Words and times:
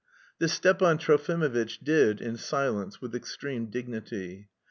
This 0.39 0.51
Stepan 0.53 0.97
Trofimovitch 0.97 1.77
did, 1.83 2.21
in 2.21 2.35
silence, 2.35 3.01
with 3.01 3.13
extreme 3.13 3.67
dignity. 3.67 4.49